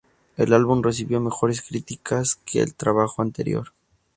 El 0.35 0.51
álbum 0.53 0.81
recibió 0.81 1.19
mejores 1.21 1.61
críticas 1.61 2.35
que 2.43 2.59
el 2.63 2.73
trabajo 2.73 3.21
anterior. 3.21 3.71